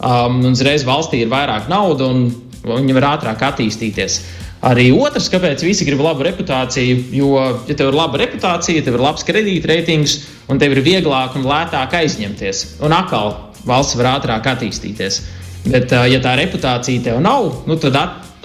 um, 0.00 0.40
un 0.42 0.50
uzreiz 0.50 0.82
valstī 0.88 1.22
ir 1.22 1.30
vairāk 1.30 1.70
naudas, 1.70 2.10
un 2.10 2.26
viņi 2.66 2.98
var 2.98 3.12
ātrāk 3.12 3.46
attīstīties. 3.52 4.18
Arī 4.66 4.88
otrs, 4.90 5.28
kāpēc 5.30 5.62
visi 5.62 5.86
grib 5.86 6.00
labu 6.02 6.24
reputāciju, 6.26 7.02
jo, 7.14 7.34
ja 7.68 7.74
tev 7.78 7.92
ir 7.92 7.98
laba 7.98 8.18
reputācija, 8.18 8.82
tev 8.82 8.96
ir 8.98 9.04
labs 9.04 9.26
kredītreitings 9.28 10.16
un 10.50 10.58
tev 10.58 10.74
ir 10.74 10.82
vieglāk 10.82 11.36
un 11.38 11.46
lētāk 11.46 11.94
aizņemties. 12.00 12.64
Un 12.82 12.94
atkal 12.96 13.36
valsts 13.68 13.98
var 14.00 14.16
ātrāk 14.16 14.48
attīstīties. 14.54 15.20
Bet, 15.68 15.92
ja 16.10 16.18
tā 16.24 16.34
reputācija 16.40 17.04
tev 17.04 17.20
nav, 17.22 17.52
nu, 17.70 17.76
tad 17.78 17.98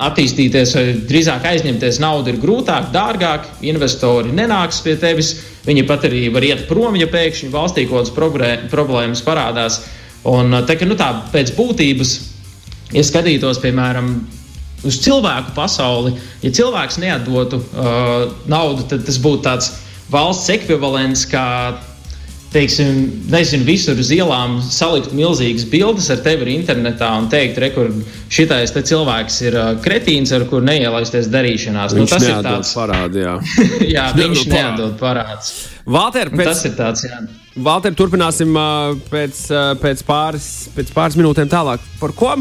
attīstīties 0.04 0.76
vai 0.78 0.86
drīzāk 1.10 1.48
aizņemties 1.50 2.00
naudu 2.02 2.34
ir 2.34 2.40
grūtāk, 2.42 2.92
dārgāk. 2.94 3.50
Investori 3.66 4.34
nenāks 4.34 4.84
pie 4.86 4.96
tevis. 5.02 5.34
Viņi 5.66 5.86
pat 5.88 6.06
arī 6.10 6.28
var 6.34 6.46
iet 6.46 6.66
prom, 6.68 6.98
ja 7.00 7.08
pēkšņi 7.10 7.50
valstī 7.54 7.88
kaut 7.88 8.12
kādas 8.12 8.70
problēmas 8.74 9.26
parādās. 9.26 9.82
Un 10.30 10.54
tā, 10.68 10.78
ka, 10.78 10.88
nu, 10.88 10.98
tā 11.00 11.10
pēc 11.34 11.54
būtības, 11.58 12.16
ja 12.94 13.04
skatītos, 13.06 13.62
piemēram, 13.64 14.16
uz 14.88 15.00
cilvēku 15.04 15.56
pasauli. 15.56 16.16
Ja 16.44 16.52
cilvēks 16.54 17.00
neatdotu 17.04 17.62
uh, 17.62 18.30
naudu, 18.52 18.88
tad 18.92 19.06
tas 19.08 19.18
būtu 19.22 19.46
tāds 19.48 19.72
valsts 20.14 20.52
ekvivalents, 20.54 21.26
kā 21.32 21.48
teiksim, 22.54 22.98
nezinu, 23.34 23.66
visur 23.66 23.98
uz 24.00 24.12
ielām 24.14 24.60
salikt 24.62 25.14
milzīgas 25.18 25.66
bildes 25.70 26.10
ar 26.14 26.22
tevi 26.26 26.54
internetā 26.54 27.10
un 27.18 27.28
teikt, 27.32 27.58
re, 27.62 27.72
kur 27.74 27.90
šitais 28.34 28.74
cilvēks 28.76 29.40
ir 29.48 29.58
uh, 29.58 29.70
kretīns, 29.84 30.34
ar 30.36 30.46
kur 30.50 30.66
neielaisties 30.66 31.32
darīšanās. 31.34 31.96
Nu, 31.96 32.04
viņš 32.04 32.14
nu, 32.14 32.18
tas 32.20 32.28
ir 32.30 32.44
tāds 32.46 32.74
parāds. 32.78 33.22
Jā, 33.24 33.38
jā 33.96 34.10
viņš 34.18 34.44
neatdod 34.54 34.98
parādus. 35.02 35.54
Valter, 35.84 36.32
pēc... 36.32 36.52
Tas 36.52 36.66
ir 36.70 36.76
tāds, 36.78 37.08
jā. 37.10 37.24
Valter, 37.66 37.94
turpināsim 37.98 38.54
uh, 38.58 38.94
pēc, 39.12 39.46
uh, 39.54 39.74
pēc, 39.82 40.06
pāris, 40.08 40.52
pēc 40.78 40.94
pāris 40.94 41.18
minūtēm 41.20 41.50
tālāk. 41.52 41.82
Par 42.00 42.14
ko? 42.18 42.36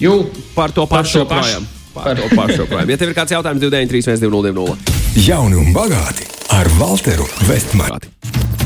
Jū, 0.00 0.14
par 0.54 0.72
to 0.72 0.86
pašu 0.88 1.24
joprojām. 1.24 1.66
Par 1.92 2.16
to 2.16 2.28
pašu 2.32 2.62
joprojām. 2.62 2.88
Ja 2.88 2.96
tev 2.96 3.12
ir 3.12 3.16
kāds 3.18 3.34
jautājums, 3.34 3.60
293, 3.60 4.16
202, 4.24 5.00
Jauni 5.26 5.58
un 5.60 5.74
bagāti 5.74 6.24
ar 6.56 6.68
Walteru 6.78 7.26
Vestmanu. 7.48 7.98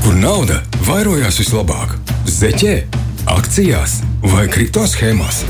Kur 0.05 0.14
nauda 0.21 0.61
vairojās 0.87 1.41
vislabāk? 1.41 1.97
Zeķē, 2.29 2.75
akcijās 3.35 4.03
vai 4.31 4.47
kripto 4.53 4.85
schēmās? 4.87 5.43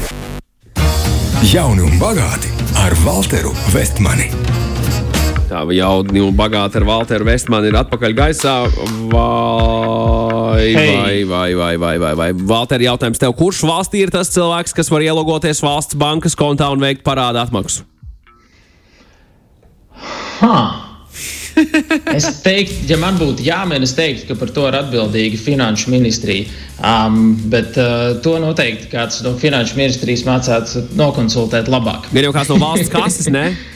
Jauni 1.51 1.85
un 1.85 1.99
bagāti 2.01 2.49
ar 2.81 2.97
Walteru 3.05 3.53
Vestmani. 3.75 4.31
Tā 5.51 5.61
jaudni 5.77 6.23
un 6.25 6.33
bagāti 6.35 6.81
ar 6.81 6.87
Walteru 6.89 7.29
Vestmanu 7.29 7.69
ir 7.69 7.77
atpakaļ 7.83 8.15
gaisā. 8.17 8.55
Vai, 10.55 10.75
hey. 10.75 11.25
vai, 11.25 11.25
vai, 11.25 11.55
vai, 11.55 11.77
vai, 11.79 11.99
vai, 11.99 12.15
vai. 12.15 12.29
Valter, 12.47 12.83
jautājums 12.87 13.19
tev, 13.19 13.35
kurš 13.35 13.65
valstī 13.67 14.05
ir 14.05 14.13
tas 14.15 14.31
cilvēks, 14.31 14.75
kas 14.77 14.91
var 14.93 15.03
ielogoties 15.03 15.63
valsts 15.65 15.99
bankas 15.99 16.39
kontā 16.39 16.69
un 16.71 16.83
veikt 16.85 17.03
parādu 17.07 17.43
atmaksu? 17.43 17.83
Huh. 20.39 20.81
es 22.19 22.29
teiktu, 22.43 22.87
ja 22.91 22.99
man 23.03 23.19
būtu 23.19 23.43
jāmin, 23.47 23.83
es 23.87 23.95
teiktu, 23.99 24.29
ka 24.31 24.39
par 24.39 24.51
to 24.55 24.69
ir 24.71 24.79
atbildīga 24.79 25.39
finanšu 25.43 25.91
ministrija. 25.91 26.47
Um, 26.79 27.35
bet 27.51 27.75
uh, 27.79 28.17
to 28.23 28.39
noteikti 28.43 28.91
kāds 28.95 29.23
no 29.27 29.35
finanšu 29.39 29.79
ministrijas 29.79 30.23
mācītu 30.27 30.87
nokonsultēt 30.99 31.71
labāk. 31.71 32.11
Ir 32.15 32.29
jau 32.29 32.35
kāds 32.35 32.55
no 32.55 32.63
valsts 32.63 32.95
kases, 32.95 33.31
ne? 33.35 33.49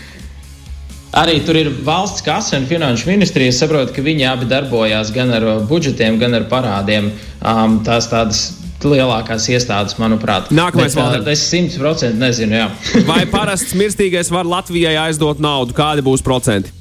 Arī 1.17 1.38
tur 1.41 1.57
ir 1.57 1.71
valsts 1.85 2.21
kasa 2.25 2.59
un 2.59 2.67
finanšu 2.69 3.09
ministrija. 3.09 3.49
Es 3.49 3.59
saprotu, 3.62 3.95
ka 3.97 4.05
viņi 4.05 4.27
abi 4.29 4.49
darbojās 4.50 5.12
gan 5.15 5.33
ar 5.33 5.47
budžetiem, 5.69 6.19
gan 6.21 6.37
ar 6.37 6.45
parādiem. 6.50 7.12
Um, 7.41 7.79
tās 7.87 8.11
tādas 8.11 8.43
lielākās 8.85 9.49
iestādes, 9.50 9.97
manuprāt. 9.99 10.53
Nākamais 10.55 10.95
vēl. 10.95 11.25
Es 11.33 11.47
simt 11.49 11.79
procenti 11.81 12.21
nezinu. 12.21 12.67
Vai 13.09 13.25
parasts 13.31 13.73
mirstīgais 13.79 14.29
var 14.35 14.49
Latvijai 14.49 14.99
aizdot 15.09 15.41
naudu? 15.41 15.75
Kādi 15.77 16.05
būs 16.05 16.25
procenti? 16.25 16.75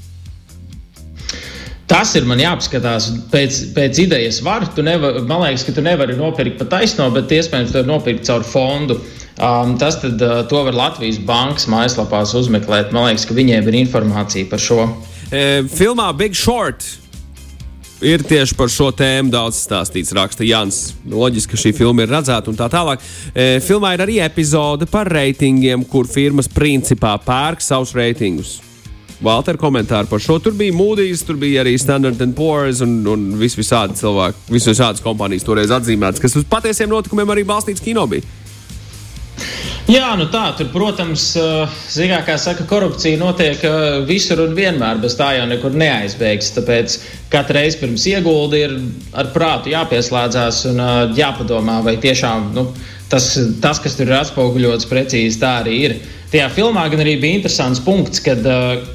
Tas 1.88 2.12
ir 2.20 2.28
man 2.28 2.42
jāapskatās. 2.44 3.08
Pēc, 3.32 3.62
pēc 3.78 4.02
idejas 4.04 4.42
var. 4.44 4.68
Nevar, 4.84 5.22
man 5.24 5.46
liekas, 5.46 5.64
ka 5.64 5.78
tu 5.78 5.86
nevari 5.86 6.20
nopirkt 6.20 6.60
pa 6.60 6.68
taisno, 6.76 7.08
bet 7.16 7.32
iespējams 7.32 7.72
to 7.72 7.86
nopirkt 7.88 8.28
caur 8.28 8.44
fondu. 8.44 9.00
Uh, 9.00 9.17
Um, 9.38 9.76
tas 9.78 10.00
tad, 10.02 10.22
uh, 10.22 10.40
to 10.50 10.64
var 10.66 10.74
Latvijas 10.74 11.20
bankas 11.22 11.68
mājaslapās 11.70 12.34
uzmeklēt. 12.40 12.90
Man 12.96 13.12
liekas, 13.12 13.28
ka 13.30 13.38
viņiem 13.38 13.68
ir 13.70 13.82
informācija 13.84 14.50
par 14.50 14.62
šo. 14.62 14.88
E, 15.30 15.62
filmā 15.70 16.08
Big 16.18 16.34
Short 16.34 16.86
ir 18.02 18.24
tieši 18.26 18.56
par 18.58 18.72
šo 18.74 18.88
tēmu 18.98 19.30
daudz 19.34 19.60
stāstīts. 19.62 20.14
Raksta 20.18 20.46
Jans. 20.48 20.96
Loģiski, 21.06 21.54
ka 21.54 21.62
šī 21.62 21.74
filma 21.78 22.06
ir 22.06 22.14
redzēta 22.16 22.50
un 22.50 22.58
tā 22.58 22.66
tālāk. 22.74 23.04
E, 23.34 23.60
filmā 23.62 23.94
ir 23.94 24.06
arī 24.08 24.18
epizode 24.26 24.90
par 24.90 25.10
reitingiem, 25.14 25.86
kur 25.86 26.10
firmas 26.10 26.50
principā 26.50 27.14
pērk 27.22 27.62
savus 27.62 27.94
reitingus. 27.98 28.58
Valter 29.22 29.58
komentāri 29.58 30.10
par 30.10 30.22
šo. 30.22 30.40
Tur 30.42 30.58
bija 30.58 30.74
Moody's, 30.78 31.22
tur 31.26 31.38
bija 31.42 31.62
arī 31.62 31.74
Standard 31.82 32.22
Poor's 32.38 32.82
un, 32.86 33.00
un 33.10 33.30
vis 33.38 33.58
visādi 33.58 33.98
cilvēki, 33.98 34.50
visas 34.50 34.74
visādas 34.76 35.06
kompānijas 35.06 35.46
toreiz 35.46 35.74
atzīmētas, 35.74 36.22
kas 36.22 36.38
uz 36.38 36.46
patiesiem 36.50 36.90
notikumiem 36.90 37.34
arī 37.34 37.46
balstīts 37.46 37.86
kino 37.86 38.06
bija. 38.10 38.26
Jā, 39.88 40.10
nu 40.20 40.26
tā, 40.28 40.50
tur, 40.60 40.68
protams, 40.74 41.30
eh, 41.40 41.76
zinā, 41.94 42.18
kā 42.28 42.36
saka, 42.42 42.66
korupcija 42.68 43.20
notiek 43.22 43.62
eh, 43.64 43.86
visur 44.08 44.42
un 44.44 44.56
vienmēr, 44.58 45.00
bez 45.00 45.16
tā 45.16 45.30
jau 45.38 45.46
nekur 45.48 45.78
neaizbēgs. 45.80 46.50
Tāpēc 46.58 46.98
katru 47.32 47.56
reizi 47.56 47.80
pirms 47.80 48.04
ieguldi 48.12 48.60
ir 48.66 48.76
ar 49.16 49.32
prātu 49.32 49.72
jāpieslēdzās 49.72 50.66
un 50.74 50.84
eh, 50.84 50.98
jāpadomā, 51.22 51.80
vai 51.86 51.96
tiešām 52.04 52.52
nu, 52.58 52.66
tas, 53.08 53.30
tas, 53.64 53.80
kas 53.80 53.96
tur 53.96 54.12
ir 54.12 54.18
atspoguļots, 54.20 54.90
precīzi 54.92 55.40
tā 55.40 55.54
arī 55.62 55.80
ir. 55.86 55.98
Tajā 56.34 56.50
filmā 56.52 56.84
gan 56.92 57.06
arī 57.06 57.16
bija 57.22 57.40
interesants 57.40 57.80
punkts, 57.80 58.20
kad, 58.20 58.44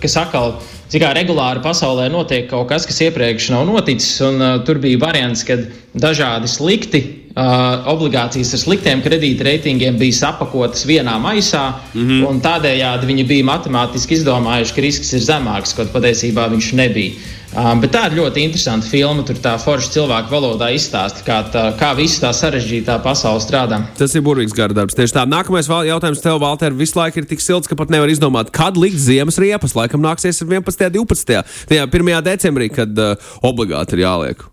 kas 0.03 0.19
atkal 0.21 0.59
kā 1.01 1.15
regulāri 1.17 1.63
pasaulē 1.65 2.11
notiek 2.13 2.51
kaut 2.51 2.69
kas, 2.69 2.85
kas 2.85 3.01
iepriekš 3.07 3.49
nav 3.55 3.65
noticis. 3.65 4.19
Un, 4.27 4.37
uh, 4.37 4.59
tur 4.67 4.77
bija 4.83 5.01
variants, 5.01 5.41
kad 5.49 5.65
dažādi 5.97 6.51
slikti 6.53 7.01
uh, 7.33 7.91
obligācijas 7.93 8.53
ar 8.57 8.63
sliktiem 8.63 9.03
kredītreitingiem 9.05 9.99
bija 10.01 10.19
sapakotas 10.23 10.87
vienā 10.89 11.19
maisā, 11.23 11.73
mm 11.95 12.09
-hmm. 12.09 12.27
un 12.29 12.41
tādējādi 12.41 13.07
viņi 13.07 13.27
bija 13.27 13.45
matemātiski 13.45 14.19
izdomājuši, 14.19 14.75
ka 14.75 14.81
risks 14.81 15.13
ir 15.13 15.21
zemāks, 15.21 15.77
kaut 15.77 15.93
patiesībā 15.93 16.49
viņš 16.53 16.73
nebija. 16.73 17.13
Um, 17.53 17.83
bet 17.83 17.93
tā 17.93 18.07
ir 18.09 18.15
ļoti 18.17 18.47
interesanta 18.47 18.89
filma. 18.89 19.25
Tur 19.29 19.37
tā 19.45 19.53
forša 19.61 19.91
cilvēka 19.93 20.33
valodā 20.33 20.71
izstāsta, 20.73 21.21
kā, 21.27 21.43
tā, 21.53 21.67
kā 21.77 21.91
viss 21.99 22.21
tā 22.23 22.31
sarežģītā 22.33 22.97
pasaule 23.05 23.43
strādā. 23.45 23.83
Tas 23.99 24.15
ir 24.17 24.25
burvīgs 24.25 24.57
gardarbs. 24.57 24.97
Tieši 24.97 25.19
tā. 25.19 25.27
Nākamais 25.29 25.69
jautājums 25.69 26.25
tev, 26.25 26.41
Valter, 26.41 26.73
visu 26.73 26.97
laiku 26.97 27.21
ir 27.21 27.29
tik 27.29 27.45
silts, 27.45 27.69
ka 27.69 27.77
pat 27.77 27.93
nevar 27.93 28.09
izdomāt, 28.09 28.49
kad 28.57 28.81
likt 28.81 28.97
ziemas 28.97 29.37
riepas. 29.37 29.77
Laikam 29.77 30.01
nāksies 30.01 30.41
11. 30.41 30.89
un 30.89 30.97
12. 31.13 31.45
Tajā 31.69 31.85
1. 31.93 32.15
decembrī, 32.25 32.73
kad 32.73 32.97
uh, 32.97 33.37
obligāti 33.45 33.99
ir 33.99 34.07
jāliek. 34.07 34.49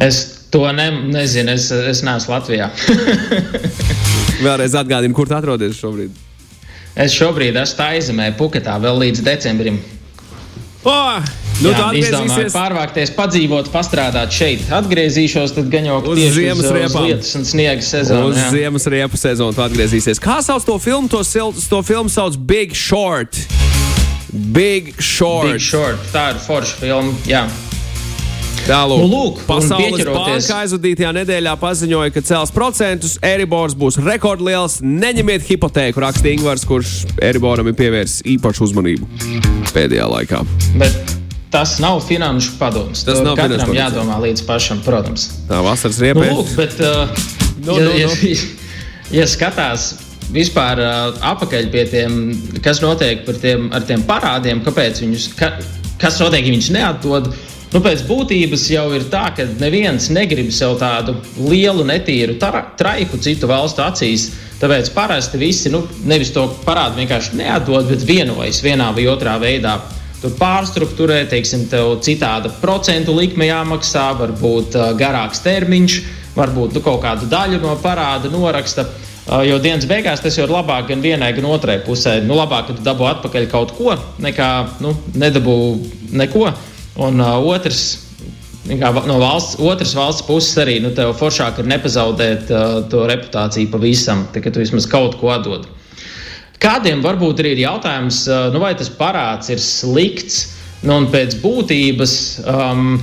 Es 0.00 0.22
To 0.54 0.72
ne, 0.72 0.90
nezinu, 1.10 1.50
es, 1.50 1.64
es 1.70 2.04
neesmu 2.06 2.30
Latvijā. 2.30 2.68
Vēlreiz 4.46 4.76
atgādinu, 4.78 5.16
kur 5.16 5.26
tu 5.26 5.34
atrodies 5.34 5.80
šobrīd. 5.80 6.14
Es 6.94 7.16
šobrīd 7.16 7.58
esmu 7.58 7.80
Taizemē, 7.80 8.28
Puketā, 8.38 8.76
vēl 8.78 9.00
līdz 9.02 9.24
decembrim. 9.26 9.80
Oh, 10.86 11.18
nu 11.64 11.72
Jā, 11.72 11.88
izdomāju 11.98 12.52
pārvākties, 12.54 13.10
padzīvot, 13.18 13.72
pastrādāt 13.74 14.30
šeit. 14.36 14.62
Atgriezīšos, 14.78 15.56
tad 15.58 15.74
gan 15.74 15.90
jau 15.90 15.98
uz 16.12 16.22
ziemas 16.36 16.70
riepām. 16.70 17.02
Uz 17.02 17.08
lietas 17.08 17.34
un 17.40 17.50
sniega 17.50 17.82
sezonu. 17.82 18.30
Uz 18.30 18.38
jā. 18.38 18.48
ziemas 18.54 18.86
riepu 18.94 19.18
sezonu 19.18 19.66
atgriezīsies. 19.66 20.22
Kā 20.22 20.38
sauc 20.44 20.62
to 20.70 20.78
filmu? 20.78 21.10
To, 21.10 21.24
to 21.24 21.82
filmu 21.82 22.14
sauc 22.14 22.38
Big 22.38 22.78
Short. 22.78 23.42
Big 24.30 24.94
Short. 25.02 25.56
Big 25.56 25.66
Short. 25.66 26.12
Tā 26.14 26.30
ir 26.36 26.44
forša 26.46 26.84
filma. 26.84 27.16
Jā. 27.26 27.48
Tālāk, 28.64 29.00
nu, 29.02 29.08
lūk, 29.12 29.40
Pasaules 29.44 30.06
banka 30.08 30.60
aizvadītajā 30.62 31.10
nedēļā 31.18 31.52
paziņoja, 31.60 32.12
ka 32.14 32.22
cels 32.24 32.52
procentus, 32.54 33.18
Eribors 33.24 33.74
būs 33.76 33.98
rekordliels. 34.00 34.78
Neņemiet 34.80 35.44
hipotēku, 35.44 36.00
raksta 36.00 36.30
Ingūns, 36.32 36.64
kurš 36.68 36.94
Eriboram 37.20 37.68
ir 37.68 37.76
pievērsis 37.76 38.24
īpašu 38.36 38.64
uzmanību 38.70 39.08
pēdējā 39.74 40.08
laikā. 40.08 40.40
Bet 40.80 40.96
tas 41.52 41.76
nav 41.84 42.00
finanšu 42.08 42.56
padoms. 42.62 43.04
Tas 43.04 43.20
nav 43.20 43.36
katram 43.36 43.68
finanšu 43.68 43.78
jādomā 43.82 44.18
līdz 44.24 44.46
pašam, 44.48 44.80
protams. 44.86 45.28
Tā 45.50 45.60
vasaras 45.64 46.00
riepē. 46.00 46.24
Nu, 46.24 46.40
lūk, 46.40 46.56
bet, 46.56 46.80
uh, 46.80 47.24
no, 47.68 47.76
ja, 47.76 47.84
no, 47.84 47.92
no. 47.92 48.02
Ja, 49.12 49.20
ja 49.20 49.26
skatās 49.28 49.90
vispār 50.32 50.80
uh, 50.80 51.24
apakaļ 51.34 51.68
pie 51.74 51.84
tiem, 51.92 52.22
kas 52.64 52.80
notiek 52.80 53.28
tiem, 53.42 53.68
ar 53.76 53.84
tiem 53.84 54.08
parādiem, 54.08 54.64
kāpēc 54.64 55.04
viņus, 55.04 55.34
ka, 55.36 55.58
kas 56.00 56.16
notiek, 56.24 56.48
ja 56.48 56.56
viņš 56.56 56.76
neatdod. 56.80 57.34
Nu, 57.74 57.80
pēc 57.82 58.04
būtības 58.06 58.68
jau 58.70 58.84
ir 58.94 59.08
tā, 59.10 59.24
ka 59.34 59.48
neviens 59.58 60.06
negrib 60.14 60.52
sev 60.54 60.76
tādu 60.78 61.16
lielu, 61.42 61.82
netīru 61.88 62.36
traiku 62.38 63.18
citu 63.18 63.48
valstu 63.50 63.82
acīs. 63.82 64.28
Tāpēc 64.60 64.92
parasti 64.94 65.40
visi 65.40 65.72
nu, 65.74 65.80
nevis 66.06 66.30
to 66.30 66.44
parādu 66.62 67.00
vienkārši 67.00 67.34
neatdod, 67.40 67.88
bet 67.90 68.04
vienojas 68.06 68.60
vienā 68.62 68.92
vai 68.94 69.08
otrā 69.10 69.34
veidā. 69.42 69.80
Tur 70.22 70.36
pārstruktūrē, 70.38 71.24
teiksim, 71.28 71.64
tev 71.68 71.96
citāda 72.06 72.52
procentu 72.60 73.12
likme 73.16 73.48
jāmaksā, 73.48 74.04
varbūt 74.20 74.78
garāks 75.00 75.42
termiņš, 75.42 75.96
varbūt 76.36 76.78
nu, 76.78 76.82
kaut 76.84 77.02
kādu 77.02 77.26
daļu 77.32 77.58
no 77.64 77.74
parāda 77.82 78.30
noraksta. 78.30 78.86
Jo 79.48 79.56
dienas 79.58 79.88
beigās 79.90 80.22
tas 80.22 80.38
jau 80.38 80.46
ir 80.46 80.52
labāk 80.52 80.92
gan 80.92 81.02
vienai, 81.02 81.32
gan 81.34 81.48
otrai 81.50 81.80
pusē. 81.82 82.20
Nu, 82.22 82.36
labāk, 82.38 82.68
ka 82.68 82.78
tu 82.78 82.86
dabū 82.86 83.08
atpakaļ 83.10 83.50
kaut 83.50 83.74
ko, 83.74 83.96
nekā 84.22 84.52
nu, 84.84 84.94
nedabū 85.18 85.58
neko. 86.22 86.52
Un 86.94 87.18
uh, 87.18 87.40
otrs, 87.42 87.98
no 89.06 89.16
valsts, 89.18 89.56
otras 89.58 89.94
valsts 89.98 90.22
puses 90.26 90.54
arī 90.62 90.76
nu, 90.82 90.92
tev 90.94 91.10
foršāk 91.18 91.58
ir 91.58 91.70
nepazaudēt 91.72 92.52
uh, 92.54 92.76
to 92.90 93.02
reputāciju 93.10 93.72
pavisam, 93.72 94.28
tā, 94.30 94.42
ka 94.44 94.52
tu 94.54 94.62
vismaz 94.62 94.86
kaut 94.90 95.18
ko 95.18 95.32
atdod. 95.34 95.66
Kādiem 96.62 97.02
varbūt 97.04 97.42
arī 97.42 97.56
ir 97.56 97.64
jautājums, 97.64 98.22
uh, 98.30 98.46
nu, 98.54 98.62
vai 98.62 98.76
tas 98.78 98.92
parāds 98.94 99.50
ir 99.50 99.58
slikts, 99.58 100.54
nu, 100.84 101.00
un 101.00 101.10
pēc 101.10 101.34
būtības 101.42 102.14
um, 102.46 102.94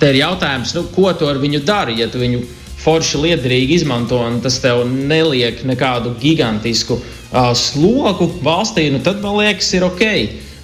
te 0.00 0.10
ir 0.10 0.18
jautājums, 0.24 0.74
nu, 0.74 0.88
ko 0.96 1.12
tu 1.14 1.30
ar 1.30 1.38
viņu 1.38 1.62
dari, 1.64 2.00
ja 2.02 2.10
tu 2.10 2.18
viņu 2.18 2.42
forši 2.84 3.20
liederīgi 3.22 3.78
izmanto, 3.78 4.18
un 4.20 4.42
tas 4.44 4.58
tev 4.60 4.82
neliek 4.90 5.62
nekādu 5.64 6.16
gigantisku 6.20 6.98
uh, 6.98 7.54
slogu 7.56 8.26
valstī, 8.42 8.90
nu 8.90 8.98
tad 9.06 9.22
man 9.22 9.38
liekas, 9.38 9.70
ir 9.78 9.86
ok. 9.86 10.04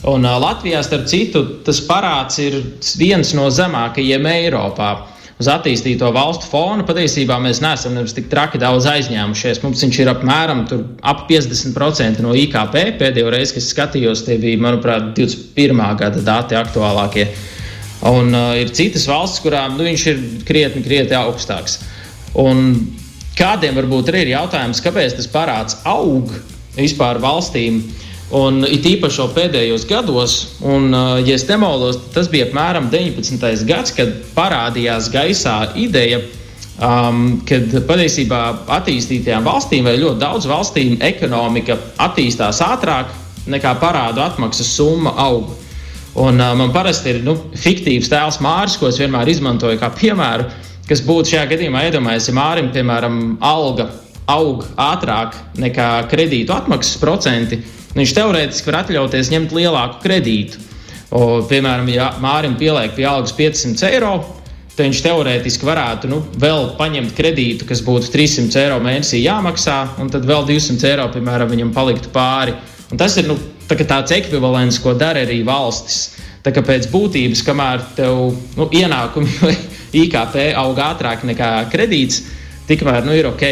Un 0.09 0.25
uh, 0.25 0.39
Latvijā, 0.41 0.81
starp 0.81 1.05
citu, 1.11 1.43
tas 1.67 1.81
parāds 1.85 2.39
ir 2.41 2.57
viens 2.97 3.35
no 3.37 3.51
zemākajiem 3.53 4.29
Eiropā. 4.31 4.93
Uz 5.41 5.49
attīstīto 5.49 6.09
valstu 6.13 6.49
fona 6.51 6.85
patiesībā 6.85 7.39
mēs 7.41 7.63
neesam 7.65 7.97
tik 8.05 8.29
traki 8.33 8.61
daudz 8.61 8.89
aizņēmušies. 8.89 9.63
Mums 9.65 9.85
viņš 9.85 10.01
ir 10.03 10.11
apmēram 10.13 10.67
ap 11.01 11.23
50% 11.29 12.21
no 12.25 12.35
IKP. 12.37 12.77
Pēdējo 13.01 13.33
reizi, 13.33 13.57
kad 13.57 13.65
skatījos, 13.65 14.25
tie 14.27 14.37
bija, 14.41 14.61
manuprāt, 14.61 15.13
21. 15.17 15.85
gada 16.01 16.25
dati 16.25 16.61
aktuālākie. 16.61 17.29
Un 18.09 18.33
uh, 18.33 18.53
ir 18.57 18.73
citas 18.77 19.05
valstis, 19.09 19.45
kurām 19.45 19.77
nu, 19.77 19.85
viņš 19.89 20.07
ir 20.13 20.21
krietni, 20.49 20.85
krietni 20.85 21.17
augstāks. 21.17 21.81
Un 22.41 22.73
kādiem 23.37 23.77
varbūt 23.77 24.13
arī 24.13 24.27
ir 24.27 24.37
jautājums, 24.39 24.81
kāpēc 24.85 25.17
tas 25.19 25.29
parāds 25.29 25.81
aug 25.89 26.33
vispār 26.77 27.21
valstīm? 27.21 27.83
Un 28.31 28.63
it 28.63 28.85
īpaši 28.87 29.25
pēdējos 29.35 29.87
gados, 29.91 30.35
un, 30.63 30.93
ja 31.27 31.35
es 31.35 31.47
nemaldos, 31.49 31.99
tas 32.15 32.29
bija 32.31 32.47
apmēram 32.47 32.87
19. 32.93 33.65
gads, 33.67 33.91
kad 33.97 34.13
parādījās 34.37 35.09
gaisā 35.11 35.57
ideja, 35.75 36.21
um, 36.79 37.41
kad 37.49 37.75
patiesībā 37.89 38.43
attīstītajām 38.79 39.49
valstīm 39.49 39.91
vai 39.91 39.97
ļoti 39.99 40.23
daudz 40.23 40.47
valstīm 40.47 41.01
ekonomika 41.03 41.79
attīstās 42.07 42.63
ātrāk 42.63 43.11
nekā 43.51 43.75
parādu 43.83 44.23
atmaksas 44.23 44.71
summa 44.77 45.17
auga. 45.19 45.59
Un, 46.21 46.39
uh, 46.39 46.55
man 46.59 46.71
parasti 46.75 47.17
ir 47.17 47.25
nu, 47.27 47.35
fiktīvs 47.59 48.13
tēls 48.15 48.39
Mārcis, 48.45 48.79
ko 48.79 48.93
es 48.93 49.03
vienmēr 49.03 49.35
izmantoju 49.35 49.83
kā 49.83 49.91
piemēru 49.99 50.47
kas 50.91 51.05
būtu 51.07 51.37
šajā 51.37 51.47
gadījumā 51.53 51.85
iedomājies, 51.87 52.27
ja 52.27 52.35
Mārim, 52.35 52.73
piemēram, 52.75 53.19
alga 53.47 53.87
aug 54.31 54.65
ātrāk 54.79 55.37
nekā 55.59 55.87
kredītu 56.11 56.55
atmaksas 56.55 56.99
procenti, 57.03 57.61
viņš 57.97 58.17
teorētiski 58.17 58.71
var 58.71 58.83
atļauties 58.85 59.31
ņemt 59.35 59.55
lielāku 59.57 60.03
kredītu. 60.05 60.67
O, 61.11 61.41
piemēram, 61.51 61.89
ja 61.91 62.13
Mārim 62.23 62.55
pieliek 62.59 62.95
pie 62.95 63.07
algas 63.11 63.35
500 63.35 63.89
eiro, 63.91 64.13
tad 64.77 64.85
viņš 64.85 65.01
teorētiski 65.05 65.67
varētu 65.67 66.11
nu, 66.11 66.21
vēl 66.41 66.71
paņemt 66.79 67.17
kredītu, 67.17 67.67
kas 67.67 67.83
būtu 67.85 68.13
300 68.15 68.63
eiro 68.63 68.79
mēnesī 68.85 69.25
jāmaksā, 69.25 69.81
un 70.03 70.13
tad 70.13 70.29
vēl 70.29 70.47
200 70.49 70.87
eiro, 70.93 71.09
piemēram, 71.15 71.51
viņam 71.51 71.75
paliktu 71.75 72.13
pāri. 72.15 72.55
Un 72.91 73.01
tas 73.01 73.17
ir 73.19 73.27
nu, 73.27 73.37
tā 73.69 73.79
tāds 73.83 74.15
ekvivalents, 74.15 74.79
ko 74.83 74.95
dara 74.99 75.27
arī 75.27 75.43
valstis. 75.47 76.15
Tā 76.41 76.55
kā 76.57 76.63
pēc 76.65 76.89
būtības, 76.91 77.43
kamēr 77.45 77.83
tev 77.99 78.31
nu, 78.57 78.67
ienākumi 78.73 79.35
vai 79.45 79.57
IKP 80.01 80.53
aug 80.57 80.79
ātrāk 80.81 81.27
nekā 81.29 81.51
kredīts, 81.73 82.23
tikmēr 82.71 83.05
nu, 83.05 83.19
ir 83.19 83.29
ok. 83.29 83.45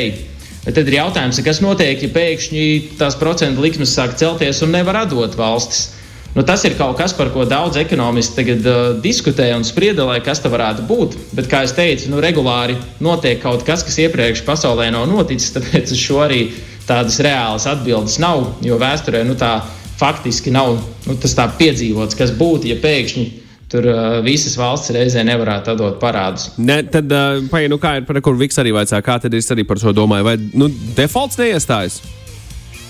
Tad 0.69 0.85
ir 0.85 0.99
jautājums, 0.99 1.39
kas 1.45 1.63
notiek, 1.65 2.03
ja 2.05 2.11
pēkšņi 2.13 2.65
tās 3.01 3.17
procentu 3.17 3.63
likmes 3.65 3.95
sāk 3.97 4.19
celties 4.21 4.61
un 4.67 4.75
nevar 4.75 5.05
atdot 5.05 5.37
valstis. 5.39 5.95
Nu, 6.35 6.45
tas 6.45 6.61
ir 6.69 6.77
kaut 6.77 6.99
kas, 6.99 7.15
par 7.17 7.31
ko 7.33 7.47
daudz 7.49 7.79
ekonomisti 7.81 8.37
tagad 8.37 8.67
uh, 8.69 8.81
diskutē 9.03 9.49
un 9.57 9.65
spriedelē, 9.65 10.19
kas 10.25 10.43
tas 10.45 10.53
varētu 10.53 10.85
būt. 10.87 11.17
Bet, 11.33 11.49
kā 11.49 11.63
jau 11.65 11.73
teicu, 11.81 12.11
nu, 12.13 12.21
regulāri 12.23 12.77
notiek 13.03 13.41
kaut 13.43 13.65
kas, 13.67 13.83
kas 13.87 13.97
iepriekš 14.05 14.45
pasaulē 14.47 14.91
nav 14.93 15.09
noticis. 15.09 15.51
Tāpēc 15.57 15.95
uz 15.97 16.03
šo 16.03 16.21
arī 16.27 16.43
tādas 16.89 17.17
reālas 17.25 17.67
atbildes 17.71 18.21
nav. 18.21 18.45
Jo 18.65 18.77
vēsturē 18.81 19.25
nu, 19.25 19.39
tā 19.41 19.57
faktiski 19.99 20.53
nav 20.55 20.77
nu, 21.09 21.17
tas 21.19 21.35
tā 21.35 21.49
piedzīvots, 21.59 22.17
kas 22.19 22.31
būtu, 22.37 22.69
ja 22.71 22.79
pēkšņi 22.85 23.25
tur 23.69 23.85
uh, 23.91 24.19
visas 24.25 24.57
valsts 24.59 24.93
reizē 24.97 25.25
nevarētu 25.28 25.75
atdot 25.75 25.99
parādus. 26.00 26.49
Ne, 26.57 26.81
tad, 26.89 27.13
uh, 27.13 27.43
pai, 27.52 27.67
nu, 27.71 27.81
kā 27.81 27.99
ir 28.00 28.07
par 28.09 28.21
kur 28.25 28.39
Viks 28.41 28.61
arī 28.61 28.73
vaicā, 28.76 29.00
kā 29.04 29.19
tad 29.23 29.35
es 29.37 29.50
arī 29.54 29.67
par 29.69 29.81
šo 29.81 29.93
domāju, 29.97 30.26
vai 30.26 30.37
nu, 30.57 30.71
defaults 30.97 31.41
neiestājas? 31.41 32.00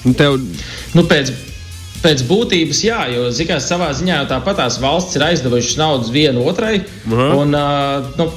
Nu, 0.05 0.15
tev... 0.19 0.39
nu, 0.95 1.05
pēc, 1.11 1.33
pēc 2.05 2.23
būtības, 2.29 2.85
jā, 2.87 3.01
jo 3.15 3.27
zikās, 3.35 3.67
savā 3.71 3.91
ziņā 3.99 4.21
jau 4.21 4.29
tāpat 4.37 4.63
tās 4.63 4.79
valsts 4.83 5.19
ir 5.19 5.27
aizdevušas 5.33 5.81
naudas 5.81 6.13
viena 6.15 6.45
otrai. 6.47 6.79
Uh 6.79 7.19
-huh. 7.19 7.35
un, 7.43 7.59
uh, 7.59 8.15
nu, 8.21 8.31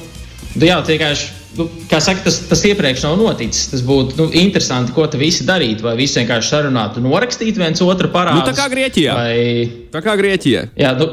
jā, 0.58 0.82
vienkārši 0.86 1.30
nu, 1.58 1.66
kā 1.90 2.00
saka, 2.02 2.24
tas, 2.26 2.38
tas 2.48 2.64
iepriekš 2.64 3.04
nav 3.06 3.18
noticis. 3.20 3.68
Tas 3.72 3.82
būtu 3.86 4.18
nu, 4.18 4.28
interesanti, 4.42 4.94
ko 4.96 5.06
te 5.06 5.20
visi 5.20 5.46
darītu. 5.48 5.86
Vai 5.86 5.96
visi 5.96 6.20
vienkārši 6.20 6.54
sarunātu, 6.54 7.02
norakstītu 7.04 7.62
viens 7.62 7.82
otru 7.84 8.08
parādu. 8.08 8.40
Nu, 8.40 8.46
tā 8.46 8.56
kā 8.56 8.68
Grieķijā. 8.72 9.14
Vai... 9.14 9.68
Tā 9.92 10.02
kā 10.04 10.16
Grieķijā. 10.20 10.66
Jā, 10.80 10.94
nu, 10.98 11.10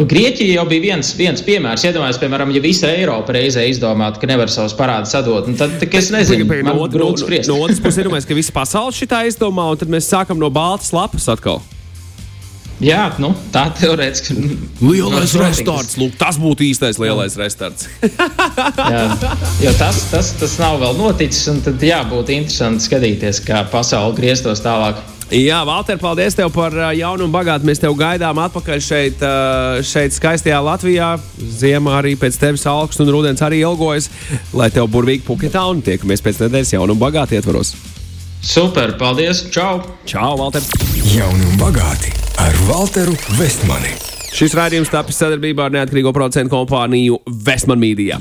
Nu, 0.00 0.06
Grieķija 0.08 0.54
jau 0.54 0.62
bija 0.64 0.80
viens, 0.80 1.10
viens 1.12 1.42
piemērs. 1.44 1.82
Iedomājieties, 1.84 2.18
piemēram, 2.22 2.52
ja 2.56 2.60
visa 2.64 2.88
Eiropa 2.88 3.34
reizē 3.36 3.66
izdomātu, 3.68 4.22
ka 4.22 4.30
nevar 4.30 4.48
savus 4.48 4.72
parādus 4.78 5.12
atdot, 5.18 5.50
nu, 5.50 5.58
tad 5.60 5.82
es 5.84 6.08
nezinu, 6.14 6.46
kāda 6.48 6.62
ir 6.62 6.64
no, 6.64 6.72
no, 6.78 6.86
no 6.88 7.08
otras 7.10 7.26
puses. 7.28 7.98
Iedomājieties, 8.00 8.28
ka 8.30 8.38
visa 8.38 8.54
pasaule 8.56 8.96
šitā 8.96 9.26
izdomā, 9.28 9.66
un 9.74 9.82
tad 9.82 9.92
mēs 9.92 10.08
sākam 10.08 10.40
no 10.40 10.48
baltas 10.48 10.94
lapas 10.96 11.28
atkal. 11.28 11.60
Jā, 12.80 13.10
nu, 13.20 13.34
tā 13.52 13.66
teorētiski. 13.76 14.38
Lielais 14.80 15.34
no, 15.36 15.44
restorāns, 15.44 15.98
lūk, 16.00 16.16
tas 16.16 16.40
būtu 16.40 16.64
īstais 16.70 16.96
lielais 16.96 17.36
restorāns. 17.36 17.84
jā, 18.00 19.02
jo 19.66 19.76
tas, 19.76 20.00
tas, 20.08 20.32
tas 20.40 20.56
nav 20.62 20.80
vēl 20.80 20.96
noticis, 20.96 21.44
un 21.52 21.60
tad 21.66 21.84
jā, 21.84 22.00
būtu 22.08 22.38
interesanti 22.38 22.88
skatīties, 22.88 23.44
kā 23.44 23.66
pasaule 23.68 24.16
grieztos 24.16 24.64
tālāk. 24.64 25.04
Jā, 25.30 25.60
Valter, 25.62 25.94
paldies 25.94 26.34
tev 26.34 26.48
par 26.50 26.74
jaunu 26.98 27.28
un 27.28 27.30
bagātu. 27.30 27.62
Mēs 27.68 27.78
tev 27.78 27.94
gaidām 27.94 28.40
atpakaļ 28.42 28.80
šeit, 28.82 29.20
šeit 29.86 30.16
skaistajā 30.16 30.58
Latvijā. 30.66 31.12
Ziemā 31.38 32.00
arī 32.00 32.16
pēc 32.18 32.34
tevis 32.40 32.66
augsts 32.66 32.98
un 33.04 33.12
rudens 33.14 33.42
arī 33.46 33.60
ilgojas, 33.62 34.08
lai 34.50 34.66
tev 34.74 34.88
burvīgi 34.90 35.22
puketā 35.28 35.62
un 35.70 35.84
tiekamies 35.86 36.24
pēc 36.26 36.42
nedēļas 36.42 36.74
jaunu 36.74 36.98
un 36.98 37.02
bagātu 37.04 37.38
ietvaros. 37.38 37.76
Super, 38.42 38.96
paldies! 38.98 39.44
Čau! 39.54 39.84
Čau, 40.08 40.32
Valter! 40.40 40.66
Jauni 41.14 41.46
un 41.46 41.62
bagāti 41.62 42.10
ar 42.40 42.58
Walteru 42.66 43.14
Vestmani! 43.38 43.94
Šis 44.34 44.58
raidījums 44.58 44.90
tapis 44.90 45.22
sadarbībā 45.22 45.68
ar 45.68 45.78
neatkarīgo 45.78 46.10
producentu 46.16 46.56
kompāniju 46.56 47.22
Vestman 47.46 47.78
Media. 47.78 48.18